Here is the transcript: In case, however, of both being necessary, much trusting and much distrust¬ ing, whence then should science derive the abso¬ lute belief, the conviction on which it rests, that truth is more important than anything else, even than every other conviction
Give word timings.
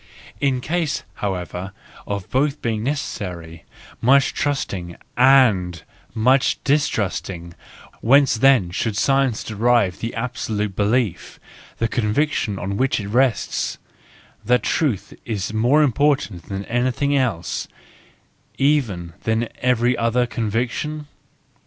In 0.39 0.61
case, 0.61 1.03
however, 1.21 1.73
of 2.07 2.27
both 2.31 2.59
being 2.59 2.81
necessary, 2.83 3.65
much 4.01 4.33
trusting 4.33 4.95
and 5.15 5.83
much 6.15 6.57
distrust¬ 6.63 7.29
ing, 7.29 7.53
whence 7.99 8.33
then 8.33 8.71
should 8.71 8.97
science 8.97 9.43
derive 9.43 9.99
the 9.99 10.15
abso¬ 10.17 10.49
lute 10.57 10.75
belief, 10.75 11.39
the 11.77 11.87
conviction 11.87 12.57
on 12.57 12.77
which 12.77 12.99
it 12.99 13.09
rests, 13.09 13.77
that 14.43 14.63
truth 14.63 15.13
is 15.23 15.53
more 15.53 15.83
important 15.83 16.49
than 16.49 16.65
anything 16.65 17.15
else, 17.15 17.67
even 18.57 19.13
than 19.21 19.49
every 19.61 19.95
other 19.95 20.25
conviction 20.25 21.05